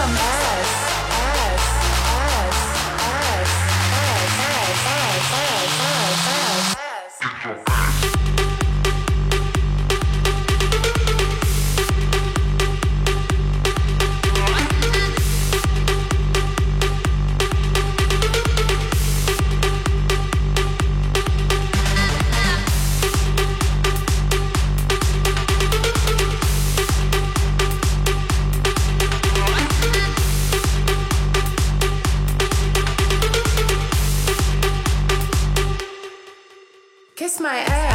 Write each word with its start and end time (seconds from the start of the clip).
some 0.00 0.16
ass. 0.16 0.89
My 37.40 37.56
ass. 37.56 37.89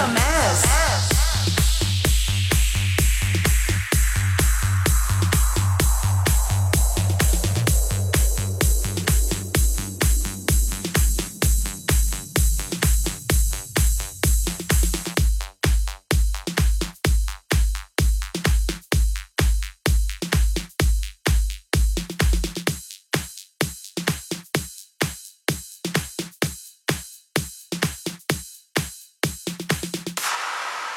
a 0.00 0.08
mess. 0.08 0.89